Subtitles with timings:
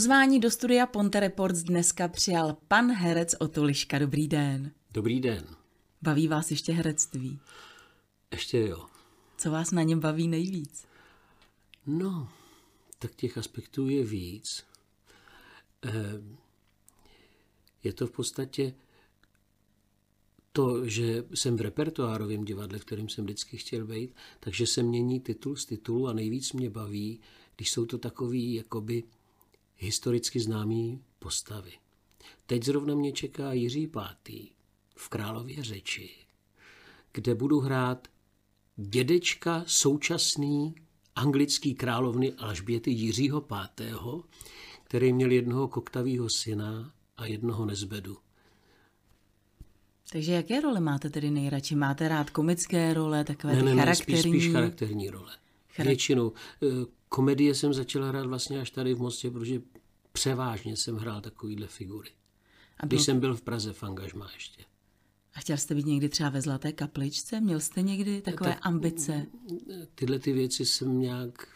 [0.00, 3.98] Pozvání do studia Ponte Reports dneska přijal pan herec Otuliška.
[3.98, 4.70] Dobrý den.
[4.92, 5.46] Dobrý den.
[6.02, 7.40] Baví vás ještě herectví?
[8.32, 8.86] Ještě jo.
[9.36, 10.84] Co vás na něm baví nejvíc?
[11.86, 12.28] No,
[12.98, 14.64] tak těch aspektů je víc.
[15.84, 15.92] Eh,
[17.84, 18.74] je to v podstatě
[20.52, 25.20] to, že jsem v repertoárovém divadle, v kterém jsem vždycky chtěl být, takže se mění
[25.20, 27.20] titul z titulu a nejvíc mě baví,
[27.56, 29.04] když jsou to takový jakoby
[29.80, 31.72] historicky známý postavy.
[32.46, 34.48] Teď zrovna mě čeká Jiří Pátý
[34.96, 36.10] v Králově řeči,
[37.12, 38.08] kde budu hrát
[38.76, 40.74] dědečka současný
[41.14, 44.22] anglický královny Alžběty Jiřího V.,
[44.84, 48.16] který měl jednoho koktavého syna a jednoho nezbedu.
[50.12, 51.74] Takže jaké role máte tedy nejradši?
[51.74, 54.20] Máte rád komické role, takové ne, ty ne, charakterní?
[54.20, 55.36] Spíš, spíš charakterní role.
[55.76, 56.32] Charak- Většinou.
[57.12, 59.62] Komedie jsem začal hrát vlastně až tady v Mostě, protože
[60.12, 62.10] převážně jsem hrál takovýhle figury.
[62.78, 62.96] A, byl...
[62.96, 64.64] Když jsem byl v Praze v angažmá ještě.
[65.34, 67.40] a chtěl jste být někdy třeba ve Zlaté kapličce?
[67.40, 69.26] Měl jste někdy takové Tak- ambice?
[69.94, 71.48] Tyhle ty věci jsem nějak...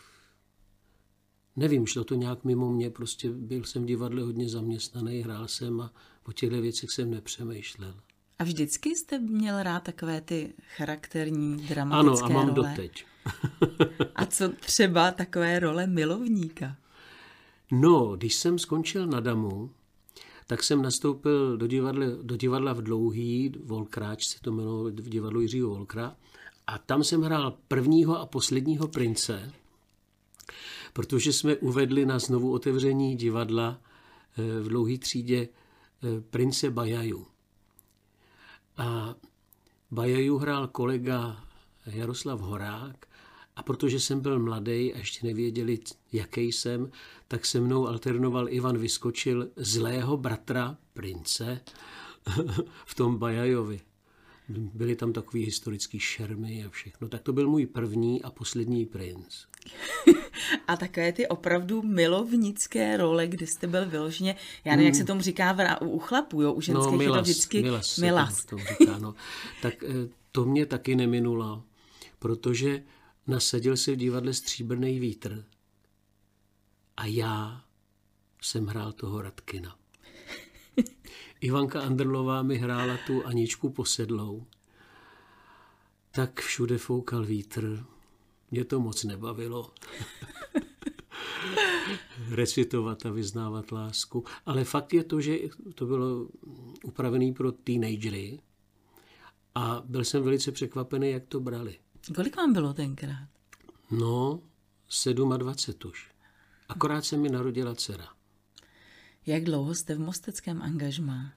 [1.57, 5.81] Nevím, šlo to nějak mimo mě, prostě byl jsem v divadle hodně zaměstnaný, hrál jsem
[5.81, 5.93] a
[6.27, 8.01] o těchto věcech jsem nepřemýšlel.
[8.39, 12.69] A vždycky jste měl rád takové ty charakterní, Ano, dramatické a mám role?
[12.71, 13.05] doteď.
[14.15, 16.77] A co třeba takové role milovníka?
[17.73, 19.71] No, když jsem skončil na Damu,
[20.47, 25.41] tak jsem nastoupil do divadla, do divadla v Dlouhý, Volkráč se to jmenovalo v divadlu
[25.41, 26.17] Jiřího Volkra,
[26.67, 29.53] a tam jsem hrál prvního a posledního prince,
[30.93, 33.81] protože jsme uvedli na znovu otevření divadla
[34.39, 37.27] eh, v dlouhé třídě eh, prince Bajaju.
[38.77, 39.15] A
[39.91, 41.45] Bajaju hrál kolega
[41.87, 43.07] Jaroslav Horák
[43.57, 45.79] a protože jsem byl mladý a ještě nevěděli,
[46.13, 46.91] jaký jsem,
[47.29, 51.61] tak se mnou alternoval Ivan Vyskočil zlého bratra prince
[52.87, 53.81] v tom Bajajovi.
[54.49, 57.09] Byly tam takový historický šermy a všechno.
[57.09, 59.45] Tak to byl můj první a poslední princ.
[60.67, 65.21] A takové ty opravdu milovnické role, kdy jste byl vyloženě, já nevím, jak se tomu
[65.21, 66.99] říká v, u chlapů, jo, u ženských je to Hmm.
[66.99, 68.45] No, milas, vždycky milas, se milas.
[68.45, 69.15] tomu- tomu říká, no.
[69.63, 71.63] Tak eh, to mě taky neminulo,
[72.19, 72.83] protože
[73.27, 75.45] nasadil se v divadle Stříbrný vítr
[76.97, 77.65] a já
[78.43, 79.77] jsem hrál toho Radkina.
[81.45, 84.47] Ivanka Andrlová mi hrála tu Aničku posedlou.
[86.11, 87.85] Tak všude foukal vítr.
[88.51, 89.71] Mě to moc nebavilo.
[92.31, 94.25] recitovat a vyznávat lásku.
[94.47, 95.39] Ale fakt je to, že
[95.75, 96.29] to bylo
[96.85, 98.41] upravené pro teenagery
[99.55, 101.79] a byl jsem velice překvapený, jak to brali.
[102.15, 103.29] Kolik vám bylo tenkrát?
[103.91, 104.41] No,
[105.37, 106.11] 27 už.
[106.69, 108.09] Akorát se mi narodila dcera.
[109.27, 111.33] Jak dlouho jste v mosteckém angažmá?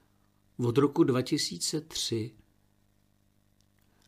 [0.58, 2.30] Od roku 2003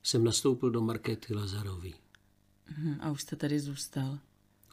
[0.03, 1.95] jsem nastoupil do Markéty Lazarový.
[2.67, 4.19] Hm, a už jste tady zůstal.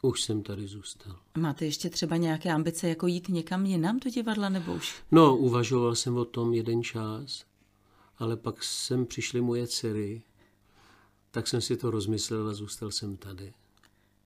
[0.02, 1.18] Už jsem tady zůstal.
[1.38, 5.02] Máte ještě třeba nějaké ambice, jako jít někam jinam do divadla, nebo už?
[5.10, 7.44] No, uvažoval jsem o tom jeden čas,
[8.18, 10.22] ale pak sem přišly moje dcery,
[11.30, 13.52] tak jsem si to rozmyslel a zůstal jsem tady.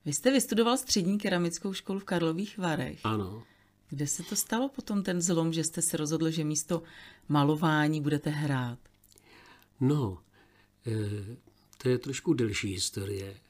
[0.04, 3.00] Vy jste vystudoval střední keramickou školu v Karlových Varech.
[3.04, 3.42] Ano.
[3.92, 6.82] Kde se to stalo potom ten zlom, že jste se rozhodl, že místo
[7.28, 8.78] malování budete hrát?
[9.80, 10.18] No,
[10.86, 11.36] eh,
[11.78, 13.40] to je trošku delší historie.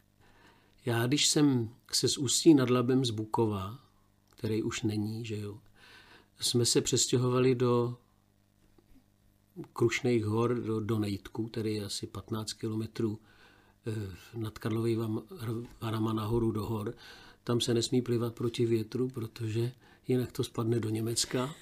[0.84, 3.78] Já, když jsem se s Ústí nad Labem z Bukova,
[4.30, 5.58] který už není, že jo,
[6.40, 7.98] jsme se přestěhovali do
[9.72, 13.18] Krušných hor, do, do Nejtku, který je asi 15 kilometrů
[13.86, 15.02] eh, nad Karlovými
[15.80, 16.94] varama nahoru do hor.
[17.44, 19.72] Tam se nesmí plivat proti větru, protože
[20.08, 21.54] jinak to spadne do Německa.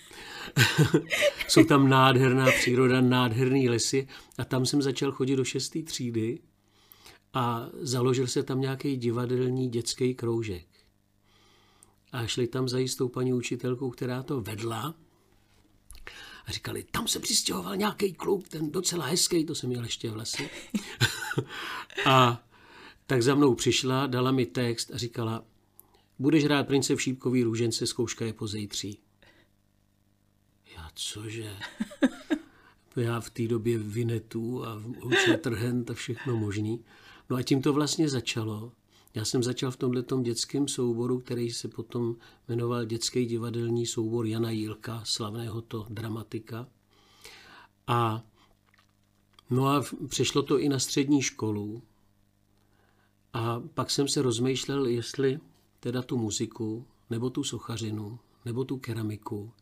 [1.48, 4.08] Jsou tam nádherná příroda, nádherný lesy
[4.38, 6.38] a tam jsem začal chodit do šesté třídy
[7.34, 10.66] a založil se tam nějaký divadelní dětský kroužek.
[12.12, 14.94] A šli tam za jistou paní učitelkou, která to vedla
[16.46, 20.16] a říkali, tam se přistěhoval nějaký kluk, ten docela hezký, to jsem měl ještě v
[20.16, 20.42] lese.
[22.06, 22.42] a
[23.06, 25.44] tak za mnou přišla, dala mi text a říkala,
[26.20, 28.98] budeš hrát prince v šípkový růžence, zkouška je po zejtří.
[30.76, 31.56] Já cože?
[32.96, 34.82] Já v té době Vinetu a
[35.40, 36.84] Trhent a všechno možný.
[37.30, 38.72] No a tím to vlastně začalo.
[39.14, 42.16] Já jsem začal v tomhletom dětském souboru, který se potom
[42.48, 46.68] jmenoval Dětský divadelní soubor Jana Jílka, slavného to dramatika.
[47.86, 48.22] A
[49.50, 51.82] no a přešlo to i na střední školu.
[53.32, 55.40] A pak jsem se rozmýšlel, jestli
[55.80, 59.52] teda tu muziku, nebo tu sochařinu, nebo tu keramiku.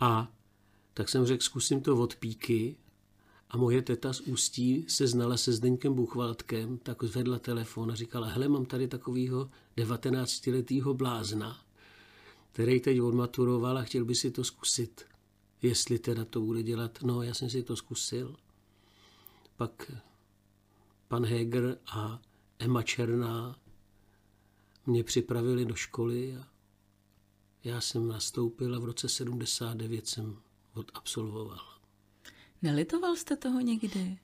[0.00, 0.32] A
[0.94, 2.76] tak jsem řekl, zkusím to od píky.
[3.50, 8.26] A moje teta z Ústí se znala se Zdeňkem Buchvaltkem, tak zvedla telefon a říkala,
[8.26, 11.60] hele, mám tady takového 19-letého blázna,
[12.52, 15.04] který teď odmaturoval a chtěl by si to zkusit.
[15.62, 16.98] Jestli teda to bude dělat.
[17.02, 18.36] No, já jsem si to zkusil.
[19.56, 19.92] Pak
[21.08, 22.20] pan Heger a
[22.58, 23.56] Emma Černá
[24.86, 26.48] mě připravili do školy a
[27.64, 30.36] já jsem nastoupil a v roce 79 jsem
[30.74, 31.60] odabsolvoval.
[32.62, 34.18] Nelitoval jste toho někdy?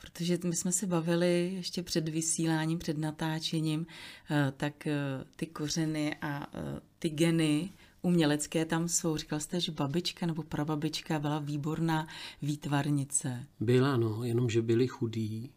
[0.00, 3.86] Protože my jsme se bavili ještě před vysíláním, před natáčením,
[4.30, 4.94] eh, tak eh,
[5.36, 7.72] ty kořeny a eh, ty geny
[8.02, 9.16] umělecké tam jsou.
[9.16, 12.06] Říkal jste, že babička nebo prababička byla výborná
[12.42, 13.46] výtvarnice.
[13.60, 15.50] Byla, no, jenomže byli chudí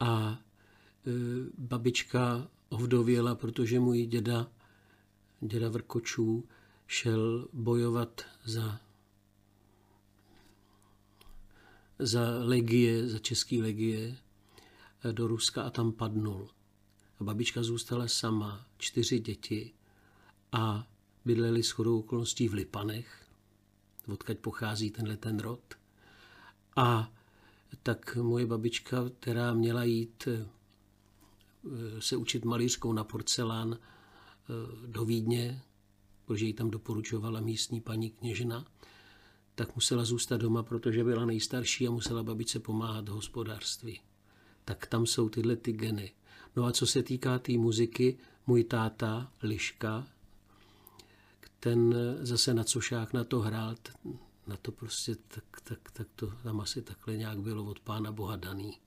[0.00, 0.38] a
[1.58, 4.50] babička ovdověla, protože můj děda,
[5.40, 6.44] děda Vrkočů,
[6.86, 8.80] šel bojovat za
[11.98, 14.16] za legie, za český legie
[15.12, 16.48] do Ruska a tam padnul.
[17.20, 19.74] A babička zůstala sama, čtyři děti
[20.52, 20.88] a
[21.24, 23.26] bydleli s chodou okolností v Lipanech,
[24.08, 25.74] odkaď pochází tenhle ten rod.
[26.76, 27.12] A
[27.82, 30.28] tak moje babička, která měla jít
[31.98, 35.62] se učit malířkou na porcelán eh, do Vídně,
[36.24, 38.66] protože ji tam doporučovala místní paní kněžina,
[39.54, 44.00] tak musela zůstat doma, protože byla nejstarší a musela babičce pomáhat v hospodářství.
[44.64, 46.12] Tak tam jsou tyhle ty geny.
[46.56, 50.06] No a co se týká té tý muziky, můj táta, Liška,
[51.60, 53.74] ten zase na cošák na to hrál,
[54.46, 58.36] na to prostě tak, tak, tak to tam asi takhle nějak bylo od pána Boha
[58.36, 58.78] daný.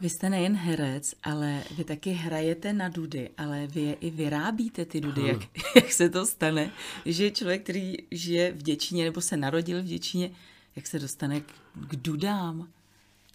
[0.00, 4.84] Vy jste nejen herec, ale vy taky hrajete na dudy, ale vy je i vyrábíte
[4.84, 5.22] ty dudy.
[5.22, 5.40] Jak,
[5.74, 6.72] jak se to stane,
[7.06, 10.30] že člověk, který žije v Děčíně nebo se narodil v Děčíně,
[10.76, 12.68] jak se dostane k, k dudám?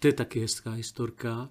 [0.00, 1.48] To je taky hezká historka.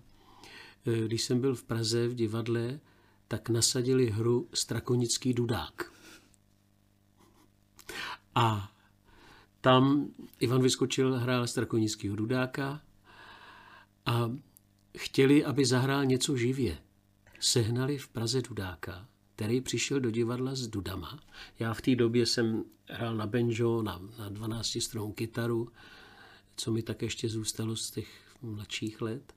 [0.88, 2.80] Eh, když jsem byl v Praze v divadle,
[3.28, 5.92] tak nasadili hru Strakonický dudák.
[8.36, 8.72] A
[9.62, 10.08] tam
[10.40, 12.82] Ivan Vyskočil hrál Strakonického dudáka
[14.06, 14.32] a
[14.98, 16.78] chtěli, aby zahrál něco živě.
[17.40, 21.20] Sehnali v Praze Dudáka, který přišel do divadla s dudama.
[21.60, 25.72] Já v té době jsem hrál na banjo, na, na 12 stronou kytaru,
[26.56, 29.34] co mi tak ještě zůstalo z těch mladších let.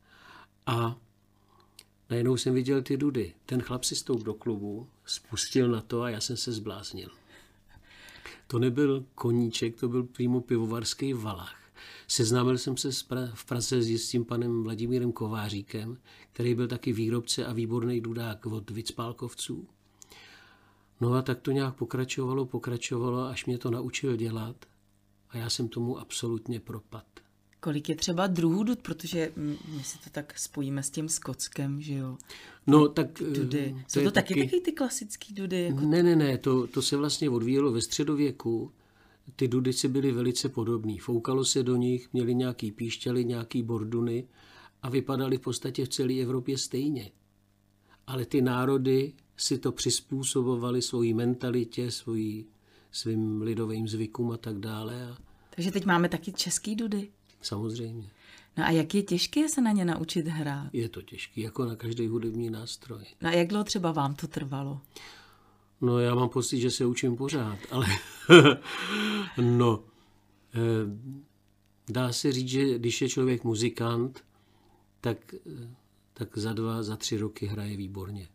[0.67, 0.97] A
[2.11, 3.35] najednou jsem viděl ty dudy.
[3.47, 7.11] Ten chlap si stoup do klubu, spustil na to a já jsem se zbláznil.
[8.47, 11.64] To nebyl koníček, to byl přímo pivovarský valach.
[12.09, 12.91] Seznámil jsem se
[13.35, 15.99] v Praze s tím panem Vladimírem Kováříkem,
[16.33, 19.69] který byl taky výrobce a výborný dudák od Vicpálkovců.
[21.01, 24.57] No a tak to nějak pokračovalo, pokračovalo, až mě to naučil dělat
[25.31, 27.05] a já jsem tomu absolutně propad.
[27.61, 31.95] Kolik je třeba druhů dud, protože my si to tak spojíme s tím skockem, že
[31.95, 32.17] jo?
[32.67, 33.23] No tak...
[33.35, 33.75] Dudy.
[33.79, 35.63] Eh, Jsou to, to taky, taky ty klasický dudy?
[35.63, 38.73] Jako ne, ne, ne, to, to se vlastně odvíjelo ve středověku
[39.37, 40.99] ty dudici byly velice podobný.
[40.99, 44.29] Foukalo se do nich, měli nějaký píšťaly, nějaký borduny
[44.83, 47.11] a vypadaly v podstatě v celé Evropě stejně.
[48.07, 52.47] Ale ty národy si to přizpůsobovaly svojí mentalitě, svojí,
[52.93, 55.11] svým lidovým zvykům a tak dále.
[55.11, 55.17] A...
[55.57, 57.09] Takže teď máme taky český dudy?
[57.43, 58.11] Samozřejmě.
[58.57, 60.71] No a jak je těžké se na ně naučit hrát?
[60.73, 63.05] Je to těžké, jako na každý hudební nástroj.
[63.21, 64.81] No a jak dlouho třeba vám to trvalo?
[65.85, 67.87] No já mám pocit, že se učím pořád, ale
[69.41, 69.85] no,
[70.55, 70.61] eh,
[71.93, 74.25] dá se říct, že když je člověk muzikant,
[75.01, 75.35] tak,
[76.13, 78.29] tak za dva, za tři roky hraje výborně.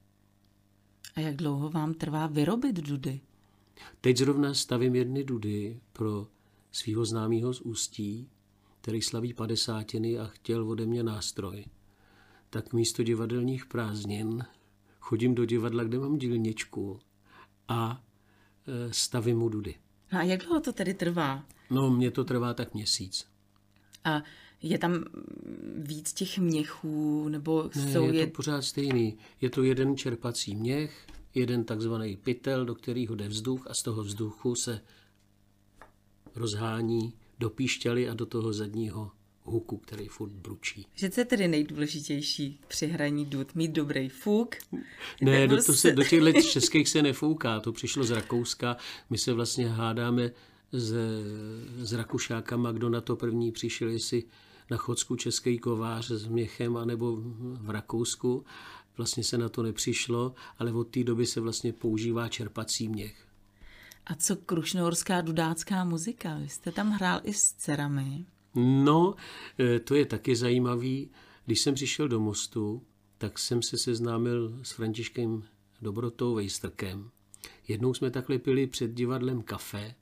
[1.16, 3.22] A jak dlouho vám trvá vyrobit dudy?
[4.02, 6.28] Teď zrovna stavím jedny dudy pro
[6.72, 8.30] svého známého z Ústí,
[8.82, 11.66] který slaví padesátiny a chtěl ode mě nástroj.
[12.50, 14.44] Tak místo divadelních prázdnin
[15.00, 17.00] chodím do divadla, kde mám dílničku
[17.70, 18.02] a
[18.68, 19.76] e, stavím mu dudy.
[20.12, 21.46] No a jak dlouho to tedy trvá?
[21.70, 23.26] No, mě to trvá tak měsíc.
[24.04, 24.24] A
[24.62, 25.04] je tam
[25.78, 28.20] víc těch měchů, nebo ne, jsou je...
[28.20, 29.18] je to pořád stejný.
[29.42, 34.04] Je to jeden čerpací měch, jeden takzvaný pytel, do kterého jde vzduch a z toho
[34.04, 34.82] vzduchu se
[36.36, 39.12] rozhání do píšťaly a do toho zadního
[39.50, 40.86] huku, který furt bručí.
[40.96, 43.56] Že co je tedy nejdůležitější při hraní dud?
[43.56, 44.56] Mít dobrý fuk?
[45.22, 48.78] Ne, do, to se, do těchto českých se nefouká, to přišlo z Rakouska.
[49.10, 50.32] My se vlastně hádáme
[50.72, 50.94] s,
[51.78, 54.24] s Rakušákama, kdo na to první přišel, jestli
[54.70, 57.18] na Chodsku český kovář s měchem, anebo
[57.62, 58.46] v Rakousku.
[58.98, 63.26] vlastně se na to nepřišlo, ale od té doby se vlastně používá čerpací měch.
[64.06, 66.38] A co krušnohorská dudácká muzika?
[66.38, 68.26] Vy jste tam hrál i s dcerami.
[68.56, 69.16] No,
[69.60, 71.12] e, to je taky zajímavý.
[71.46, 72.84] Když jsem přišel do Mostu,
[73.18, 75.44] tak jsem se seznámil s Františkem
[75.82, 77.12] Dobrotou Vejstrkem.
[77.68, 79.96] Jednou jsme takhle pili před divadlem kafe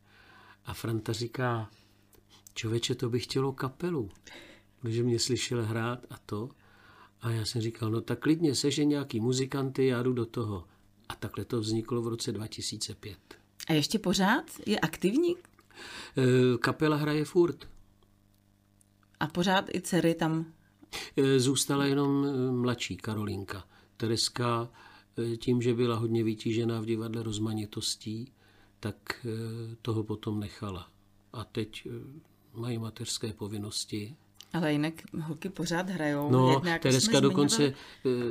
[0.66, 1.70] a Franta říká,
[2.54, 4.10] člověče, to bych chtělo kapelu,
[4.80, 6.50] protože mě slyšel hrát a to.
[7.22, 10.68] A já jsem říkal, no tak klidně seže nějaký muzikanty, já jdu do toho.
[11.10, 13.18] A takhle to vzniklo v roce 2005.
[13.68, 15.36] A ještě pořád je aktivní?
[15.36, 17.68] E, kapela hraje furt.
[19.20, 20.46] A pořád i dcery tam?
[21.18, 23.68] E, zůstala jenom e, mladší Karolinka.
[23.98, 24.70] Tereska
[25.40, 28.32] tím, že byla hodně vytížená v divadle rozmanitostí,
[28.80, 29.26] tak
[29.82, 30.90] toho potom nechala.
[31.34, 31.88] A teď
[32.54, 34.16] mají mateřské povinnosti.
[34.54, 36.32] Ale jinak holky pořád hrajou.
[36.32, 37.74] No, Jednak Tereska dokonce,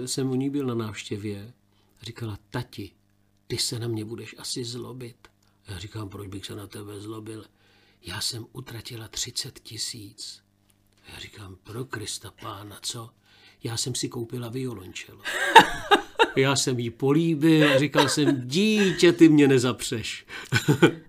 [0.05, 1.53] jsem u ní byl na návštěvě
[2.01, 2.91] a říkala, tati,
[3.47, 5.29] ty se na mě budeš asi zlobit.
[5.69, 7.45] Já říkám, proč bych se na tebe zlobil?
[8.03, 10.43] Já jsem utratila 30 tisíc.
[11.13, 13.11] Já říkám, pro Krista pána, co?
[13.65, 15.21] Já jsem si koupila violončelo.
[16.37, 20.27] Já jsem jí políbil a říkal jsem, dítě, ty mě nezapřeš.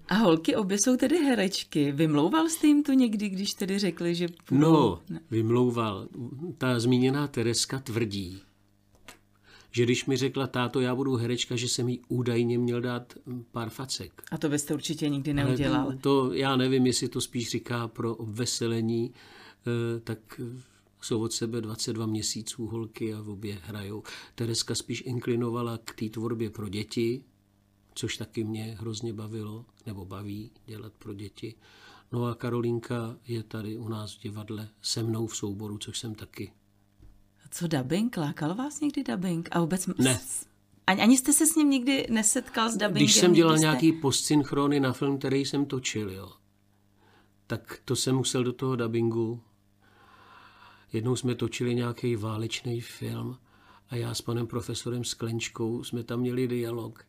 [0.07, 1.91] a holky obě jsou tedy herečky.
[1.91, 4.27] Vymlouval jste jim to někdy, když tedy řekli, že...
[4.45, 4.71] Půjdou...
[4.71, 5.01] No,
[5.31, 6.07] vymlouval.
[6.57, 8.41] Ta zmíněná Tereska tvrdí,
[9.71, 13.13] že když mi řekla táto, já budu herečka, že jsem jí údajně měl dát
[13.51, 14.23] pár facek.
[14.31, 15.81] A to byste určitě nikdy neudělal.
[15.81, 19.13] Ale to já nevím, jestli to spíš říká pro obveselení,
[20.03, 20.61] tak eh,
[21.01, 24.03] jsou od sebe 22 měsíců holky a v obě hrajou.
[24.35, 27.23] Tereska spíš inklinovala k té tvorbě pro děti,
[27.93, 31.55] což taky mě hrozně bavilo, nebo baví dělat pro děti.
[32.11, 36.15] No a Karolínka je tady u nás v divadle se mnou v souboru, což jsem
[36.15, 36.51] taky
[37.51, 38.17] co dubbing?
[38.17, 39.49] Lákal vás někdy dubbing?
[39.51, 39.87] A vůbec...
[39.87, 40.19] Ne.
[40.87, 42.93] Ani, ani jste se s ním nikdy nesetkal s dubbingem?
[42.93, 43.61] Když jsem dělal jste...
[43.61, 46.31] nějaký postsynchrony na film, který jsem točil, jo,
[47.47, 49.43] tak to jsem musel do toho dubbingu.
[50.93, 53.37] Jednou jsme točili nějaký válečný film
[53.89, 57.05] a já s panem profesorem Sklenčkou jsme tam měli dialog.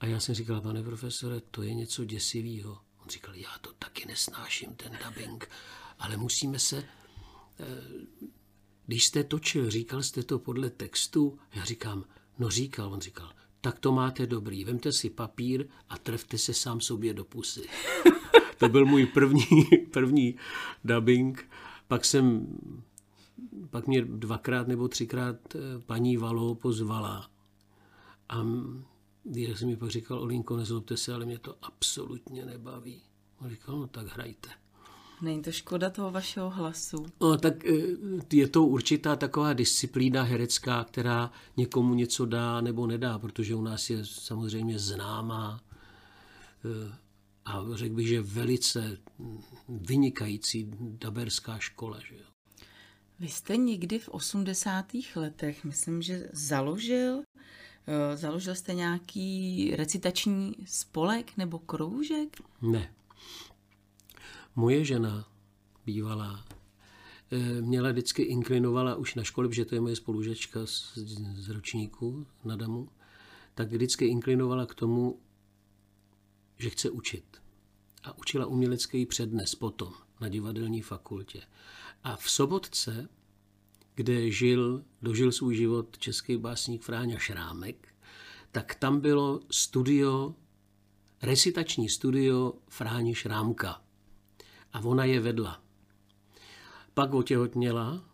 [0.00, 2.78] A já jsem říkal, pane profesore, to je něco děsivého.
[3.02, 5.50] On říkal, já to taky nesnáším, ten dubbing,
[5.98, 6.84] ale musíme se
[7.58, 7.64] eh,
[8.86, 11.38] když jste točil, říkal jste to podle textu?
[11.54, 12.04] Já říkám,
[12.38, 16.80] no říkal, on říkal, tak to máte dobrý, vemte si papír a trefte se sám
[16.80, 17.62] sobě do pusy.
[18.58, 19.46] to byl můj první,
[19.92, 20.34] první
[20.84, 21.50] dubbing.
[21.88, 22.46] Pak jsem,
[23.70, 27.30] pak mě dvakrát nebo třikrát eh, paní Valo pozvala.
[28.28, 28.44] A
[29.24, 33.02] Dírek jsem mi pak říkal, Olinko, nezlobte se, ale mě to absolutně nebaví.
[33.40, 34.48] On říkal, no tak hrajte.
[35.22, 37.06] Není to škoda toho vašeho hlasu?
[37.20, 37.72] No, tak eh,
[38.32, 43.90] je to určitá taková disciplína herecká, která někomu něco dá nebo nedá, protože u nás
[43.90, 45.60] je samozřejmě známá
[46.64, 46.94] eh,
[47.44, 48.98] a řekl bych, že velice
[49.68, 52.00] vynikající daberská škola.
[52.08, 52.24] Že jo.
[53.20, 54.86] Vy jste někdy v 80.
[55.16, 57.22] letech, myslím, že založil,
[57.86, 62.40] eh, založil jste nějaký recitační spolek nebo kroužek?
[62.62, 62.94] Ne.
[64.56, 65.28] Moje žena,
[65.86, 66.44] bývalá,
[67.30, 70.92] eh, měla vždycky inklinovala už na škole, protože to je moje spolužečka z,
[71.34, 72.88] z ročníku na Damu,
[73.54, 75.18] tak vždycky inklinovala k tomu,
[76.58, 77.24] že chce učit.
[78.02, 81.42] A učila umělecký přednes potom na divadelní fakultě.
[82.04, 83.08] A v Sobotce,
[83.94, 87.88] kde žil, dožil svůj život český básník Fráňa Šrámek,
[88.52, 90.34] tak tam bylo studio,
[91.22, 93.82] recitační studio Fráni Šrámka
[94.72, 95.62] a ona je vedla.
[96.94, 98.04] Pak otěhotněla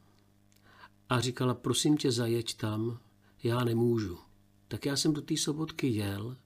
[1.09, 3.00] a říkala, prosím tě, zajeď tam,
[3.42, 4.18] já nemůžu.
[4.68, 6.37] Tak já jsem do té sobotky jel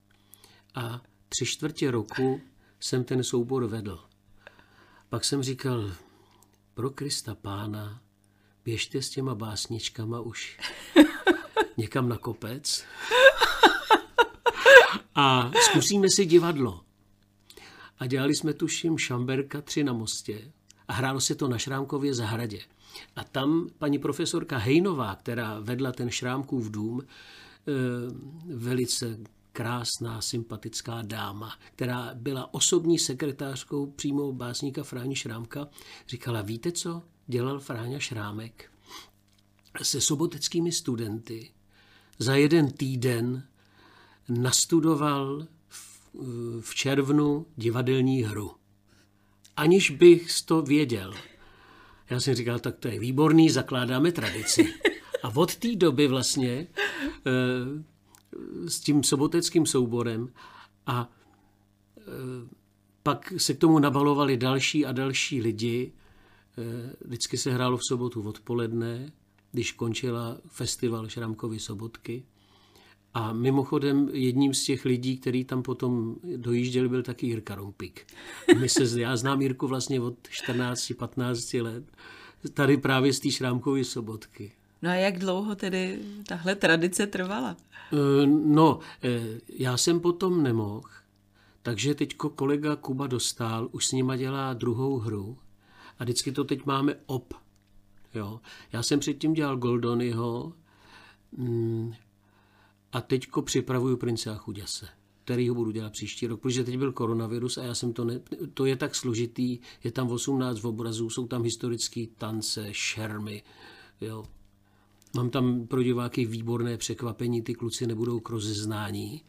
[0.74, 1.02] a
[1.34, 2.40] tři čtvrtě roku
[2.80, 4.00] jsem ten soubor vedl.
[5.08, 5.92] Pak jsem říkal,
[6.74, 8.02] pro Krista pána,
[8.64, 10.58] běžte s těma básničkama už
[11.76, 12.84] někam na kopec
[15.14, 16.84] a zkusíme si divadlo
[17.98, 20.52] a dělali jsme tuším Šamberka 3 na mostě
[20.88, 22.60] a hrálo se to na Šrámkově zahradě.
[23.16, 27.72] A tam paní profesorka Hejnová, která vedla ten Šrámkův dům, eh,
[28.46, 29.18] velice
[29.54, 35.68] krásná, sympatická dáma, která byla osobní sekretářkou přímo básníka Fráni Šrámka,
[36.08, 38.70] říkala, víte co dělal Fráňa Šrámek
[39.82, 41.50] se soboteckými studenty?
[42.18, 43.48] Za jeden týden
[44.28, 45.46] nastudoval
[46.60, 48.52] v červnu divadelní hru.
[49.56, 51.14] Aniž bych to věděl.
[52.10, 54.74] Já jsem říkal, tak to je výborný, zakládáme tradici.
[55.22, 56.66] A od té doby vlastně
[58.68, 60.32] s tím soboteckým souborem
[60.86, 61.10] a
[63.02, 65.92] pak se k tomu nabalovali další a další lidi.
[67.04, 69.12] Vždycky se hrálo v sobotu odpoledne,
[69.52, 72.24] když končila festival Šramkovy sobotky.
[73.14, 78.06] A mimochodem jedním z těch lidí, který tam potom dojížděl, byl taky Jirka Rompik.
[78.60, 80.14] My se, já znám Jirku vlastně od
[80.48, 81.84] 14-15 let.
[82.54, 84.52] Tady právě z té Šrámkové sobotky.
[84.84, 85.98] No a jak dlouho tedy
[86.28, 87.56] tahle tradice trvala?
[87.92, 90.88] Eh, no, eh, já jsem potom nemohl,
[91.62, 95.38] takže teďko kolega Kuba dostal, už s nima dělá druhou hru
[95.98, 97.34] a vždycky to teď máme op.
[98.14, 98.40] Jo.
[98.72, 100.52] Já jsem předtím dělal Goldonyho,
[101.36, 101.94] mm,
[102.92, 104.88] a teďko připravuju Prince a chuděse
[105.24, 108.20] který ho budu dělat příští rok, protože teď byl koronavirus a já jsem to ne,
[108.54, 113.42] to je tak složitý, je tam 18 obrazů, jsou tam historické tance, šermy,
[114.00, 114.24] jo.
[115.14, 119.22] Mám tam pro diváky výborné překvapení, ty kluci nebudou k rozeznání,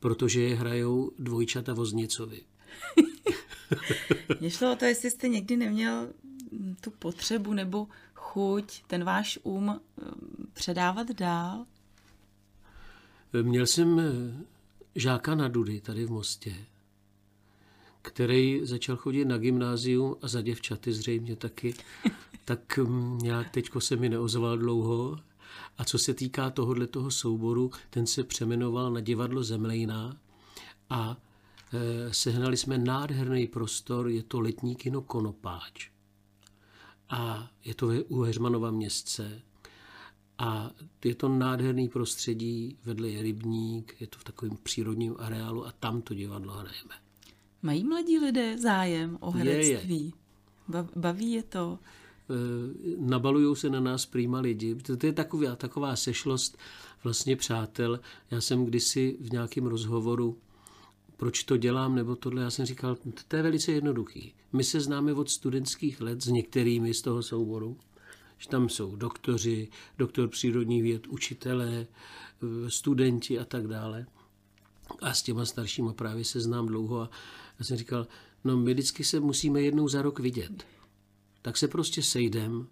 [0.00, 2.40] protože je hrajou dvojčata Voznicovi.
[4.40, 6.08] Mně šlo o to, jestli jste někdy neměl
[6.80, 10.04] tu potřebu nebo chuť ten váš um eh,
[10.52, 11.66] předávat dál?
[13.42, 14.44] Měl jsem eh,
[14.94, 16.54] žáka na Dudy tady v Mostě,
[18.06, 21.74] který začal chodit na gymnázium a za děvčaty zřejmě taky,
[22.44, 25.18] tak mm, nějak teďko se mi neozval dlouho.
[25.78, 30.16] A co se týká tohohle toho souboru, ten se přemenoval na divadlo Zemlejná
[30.90, 31.16] a
[31.72, 35.90] e, sehnali jsme nádherný prostor, je to letní kino Konopáč.
[37.08, 39.42] A je to u Heřmanova městce.
[40.38, 40.70] A
[41.04, 46.02] je to nádherný prostředí, vedle je rybník, je to v takovém přírodním areálu a tam
[46.02, 47.05] to divadlo hrajeme.
[47.66, 50.14] Mají mladí lidé zájem o herectví?
[50.68, 50.86] Je, je.
[50.96, 51.78] Baví je to?
[51.78, 52.34] E,
[52.98, 54.74] nabalují se na nás prýma lidi.
[54.74, 56.58] To je taková, taková sešlost
[57.04, 58.00] vlastně přátel.
[58.30, 60.38] Já jsem kdysi v nějakém rozhovoru
[61.16, 62.96] proč to dělám, nebo tohle, já jsem říkal,
[63.28, 64.34] to je velice jednoduchý.
[64.52, 67.76] My se známe od studentských let s některými z toho souboru
[68.38, 74.06] že tam jsou doktoři, doktor přírodních věd, učitelé, eh, studenti a tak dále.
[75.02, 77.10] A s těma staršíma právě se znám dlouho a
[77.58, 78.06] já jsem říkal,
[78.44, 80.66] no my vždycky se musíme jednou za rok vidět.
[81.42, 82.66] Tak se prostě sejdem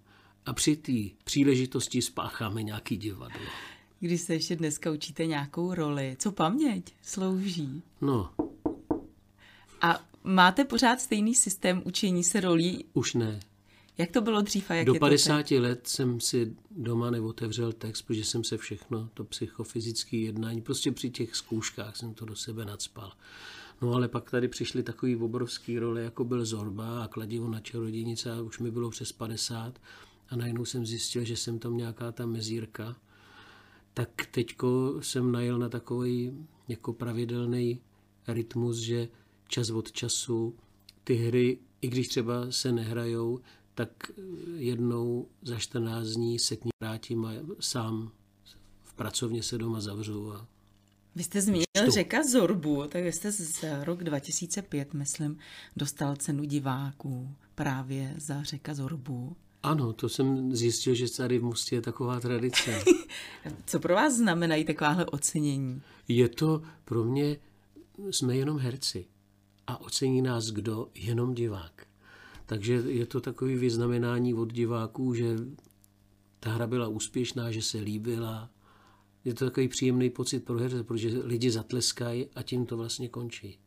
[0.47, 0.93] a při té
[1.25, 3.41] příležitosti spácháme nějaký divadlo.
[4.01, 7.83] Když se ještě dneska učíte nějakou roli, co paměť slouží?
[8.01, 8.31] No.
[9.81, 12.85] A máte pořád stejný systém učení se rolí?
[12.93, 13.41] Už ne.
[13.99, 15.59] Jak to bylo dřív a jak Do je 50 to teď?
[15.61, 21.11] let jsem si doma neotevřel text, protože jsem se všechno, to psychofyzické jednání, prostě při
[21.11, 23.13] těch zkouškách jsem to do sebe nadspal.
[23.83, 28.33] No ale pak tady přišly takový obrovský role, jako byl Zorba a Kladivo na čarodějnice
[28.33, 29.81] a už mi bylo přes 50
[30.29, 32.97] a najednou jsem zjistil, že jsem tam nějaká ta mezírka.
[33.95, 37.81] Tak teďko jsem najel na takový jako pravidelný
[38.29, 39.09] rytmus, že
[39.49, 40.55] čas od času
[41.05, 43.41] ty hry, i když třeba se nehrajou,
[43.75, 44.11] tak
[44.57, 48.11] jednou za 14 dní se k ní vrátím a sám
[48.83, 50.33] v pracovně se doma zavřu.
[50.33, 50.47] A
[51.17, 51.91] vy jste zmínil čtu.
[51.91, 55.39] řeka Zorbu, tak vy jste za rok 2005, myslím,
[55.77, 59.37] dostal cenu diváků právě za řeka Zorbu.
[59.63, 62.85] Ano, to jsem zjistil, že tady v Mostě je taková tradice.
[63.67, 65.83] Co pro vás znamenají takováhle ocenění?
[66.09, 67.37] Je to pro mě,
[68.11, 69.07] jsme jenom herci.
[69.67, 70.89] A ocení nás kdo?
[70.95, 71.87] Jenom divák.
[72.47, 75.37] Takže je to takový vyznamenání od diváků, že
[76.41, 78.51] ta hra byla úspěšná, že se líbila.
[79.25, 83.59] Je to takový příjemný pocit pro herce, protože lidi zatleskají a tím to vlastně končí.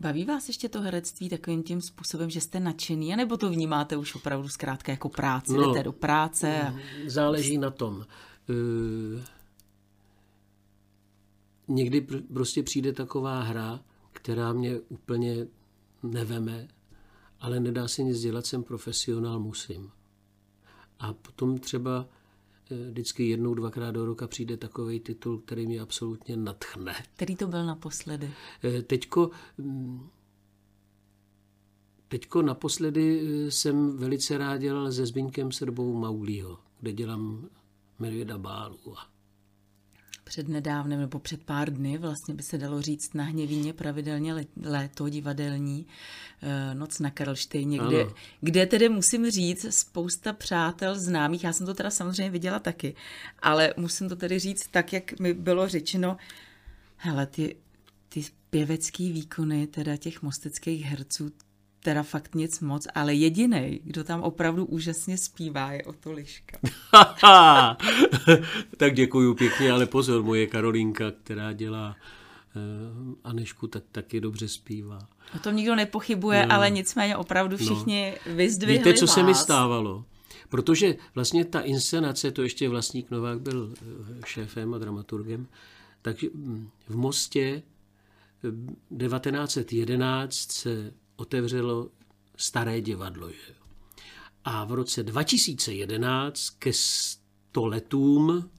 [0.00, 4.14] Baví vás ještě to herectví takovým tím způsobem, že jste nadšený, nebo to vnímáte už
[4.14, 6.62] opravdu zkrátka jako práci, no, jdete do práce?
[6.62, 6.74] A...
[7.06, 8.06] Záleží na tom.
[8.50, 9.24] E,
[11.68, 12.00] někdy
[12.32, 13.80] prostě přijde taková hra,
[14.12, 15.46] která mě úplně
[16.02, 16.68] neveme
[17.40, 19.90] ale nedá se nic dělat, jsem profesionál, musím.
[20.98, 22.06] A potom třeba
[22.70, 26.94] vždycky jednou, dvakrát do roka přijde takový titul, který mě absolutně natchne.
[27.16, 28.30] Který to byl naposledy?
[28.64, 30.08] Eh, teďko, mm,
[32.08, 37.48] teďko naposledy eh, jsem velice rád dělal se Zbyňkem Srbou Mauglího, kde dělám
[37.98, 39.17] Medvěda Bálu a
[40.28, 45.08] před nedávnem nebo před pár dny, vlastně by se dalo říct na Hněvíně pravidelně léto
[45.08, 45.86] divadelní,
[46.42, 48.06] eh, noc na Karlštejně, kde,
[48.40, 52.94] kde tedy musím říct spousta přátel známých, já jsem to teda samozřejmě viděla taky,
[53.42, 56.16] ale musím to tedy říct tak, jak mi bylo řečeno,
[56.96, 57.56] hele, ty,
[58.08, 61.30] ty pěvecký výkony teda těch mosteckých herců,
[61.82, 66.58] teda fakt nic moc, ale jediný, kdo tam opravdu úžasně zpívá, je Otoliška.
[68.76, 71.96] tak děkuju pěkně, ale pozor, moje Karolínka, která dělá
[73.06, 74.98] uh, Anešku, tak taky dobře zpívá.
[75.36, 76.54] O tom nikdo nepochybuje, no.
[76.54, 77.64] ale nicméně opravdu no.
[77.64, 78.34] všichni no.
[78.34, 79.14] vyzdvihli Víte, co vás.
[79.14, 80.04] se mi stávalo?
[80.48, 83.76] Protože vlastně ta inscenace, to ještě vlastník Novák byl eh,
[84.26, 85.46] šéfem a dramaturgem,
[86.02, 87.62] takže hm, v Mostě
[88.42, 91.90] 1911 eh, se otevřelo
[92.36, 93.30] staré divadlo.
[93.30, 93.54] Že?
[94.44, 98.50] A v roce 2011 ke stoletům,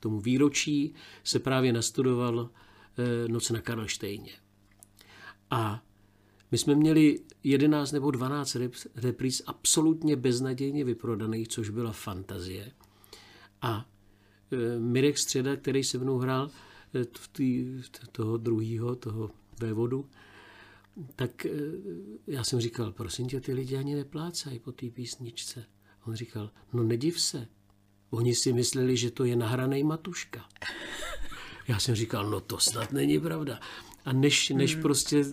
[0.00, 0.94] tomu výročí,
[1.24, 2.50] se právě nastudoval
[2.98, 4.32] eh, Noc na Karlštejně.
[5.50, 5.82] A
[6.50, 8.56] my jsme měli 11 nebo 12
[8.94, 12.72] repríz absolutně beznadějně vyprodaných, což byla fantazie.
[13.62, 13.86] A
[14.52, 16.50] e, Mirek Středa, který se mnou hrál
[16.94, 20.08] e, tý, toho druhého, toho vévodu,
[21.16, 21.50] tak e,
[22.26, 25.64] já jsem říkal, prosím tě, ty lidi ani neplácají po té písničce.
[26.06, 27.48] On říkal, no nediv se,
[28.10, 30.44] oni si mysleli, že to je nahraný Matuška.
[31.68, 33.60] Já jsem říkal, no to snad není pravda.
[34.04, 34.82] A než, než hmm.
[34.82, 35.24] prostě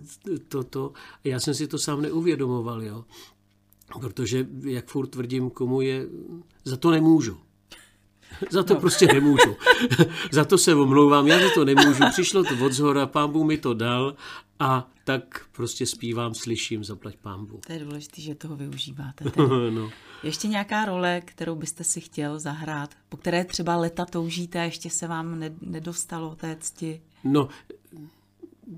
[0.48, 3.06] toto, já jsem si to sám neuvědomoval, jo.
[4.00, 6.08] Protože, jak furt tvrdím, komu je,
[6.66, 7.38] za to nemůžu.
[8.50, 8.80] Za to no.
[8.80, 9.56] prostě nemůžu.
[10.32, 12.04] za to se omlouvám, já za to nemůžu.
[12.12, 14.16] Přišlo to od zhora, pán Bůh mi to dal
[14.60, 17.60] a tak prostě zpívám, slyším, zaplať pán Bůh.
[17.68, 19.26] To je důležité, že toho využíváte.
[19.70, 19.90] no.
[20.24, 24.90] Ještě nějaká role, kterou byste si chtěl zahrát, po které třeba leta toužíte a ještě
[24.90, 27.02] se vám nedostalo té cti?
[27.24, 27.50] No,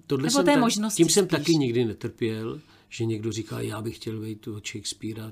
[0.07, 2.59] tohle Nebo jsem té možnosti tím jsem taky nikdy netrpěl,
[2.89, 5.31] že někdo říká, já bych chtěl být toho Shakespearea,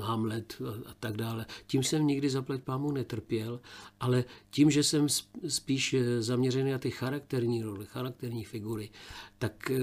[0.00, 1.46] Hamlet a, a tak dále.
[1.66, 3.60] Tím jsem nikdy zaplať pámu netrpěl,
[4.00, 5.06] ale tím, že jsem
[5.48, 8.90] spíš eh, zaměřený na ty charakterní role, charakterní figury,
[9.38, 9.78] tak eh,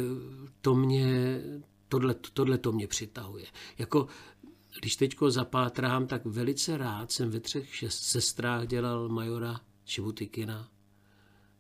[0.62, 1.42] to mě,
[1.88, 3.46] tohle, tohle to mě přitahuje.
[3.78, 4.08] Jako
[4.80, 10.70] když teďko zapátrám, tak velice rád jsem ve třech sestrách dělal majora Čibutikina,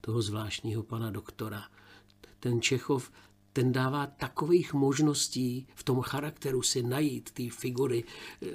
[0.01, 1.63] toho zvláštního pana doktora
[2.45, 3.11] ten Čechov,
[3.55, 8.03] ten dává takových možností v tom charakteru si najít ty figury,
[8.41, 8.47] eh,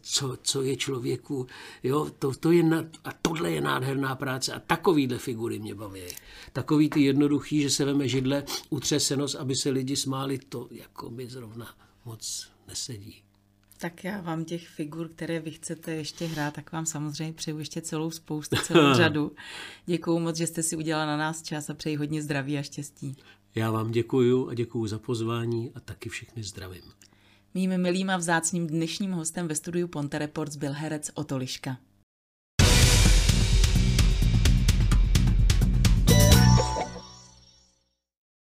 [0.00, 1.46] co, co je člověku.
[1.82, 6.00] Jo, to, to je na, a tohle je nádherná práce a takovýhle figury mě baví.
[6.52, 10.68] Takový ty jednoduchý, že se veme židle, utře se nos, aby se lidi smáli, to
[10.70, 13.22] jako mi zrovna moc nesedí.
[13.78, 17.80] Tak já vám těch figur, které vy chcete ještě hrát, tak vám samozřejmě přeju ještě
[17.80, 19.32] celou spoustu, celou řadu.
[19.86, 23.16] Děkuju moc, že jste si udělala na nás čas a přeji hodně zdraví a štěstí.
[23.56, 26.82] Já vám děkuju a děkuju za pozvání a taky všechny zdravím.
[27.54, 31.78] Mým milým a vzácným dnešním hostem ve studiu Ponte Reports byl herec Otoliška.